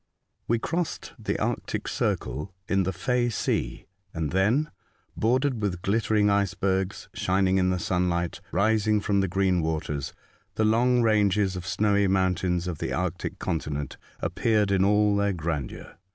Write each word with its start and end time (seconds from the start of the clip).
We 0.47 0.57
crossed 0.57 1.13
the 1.19 1.37
Arctic 1.37 1.87
circle 1.87 2.55
in 2.67 2.81
the 2.81 2.91
Faye 2.91 3.29
Sea, 3.29 3.85
and 4.15 4.31
then, 4.31 4.71
bordered 5.15 5.61
with 5.61 5.83
glittering 5.83 6.27
icebergs, 6.27 7.07
shining 7.13 7.59
in 7.59 7.69
the 7.69 7.77
sunlight 7.77 8.41
rising 8.51 8.99
from 8.99 9.19
the 9.19 9.27
green 9.27 9.61
waters, 9.61 10.15
the 10.55 10.65
long 10.65 11.03
ranges 11.03 11.55
of 11.55 11.67
snowy 11.67 12.07
mountains 12.07 12.65
of 12.65 12.79
the 12.79 12.91
Arctic 12.91 13.37
continent 13.37 13.97
appeared 14.21 14.71
in 14.71 14.83
all 14.83 15.15
their 15.15 15.33
grandeur. 15.33 15.99